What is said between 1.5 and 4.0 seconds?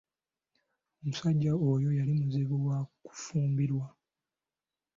oyo yali muzibu wa kufumbirwa.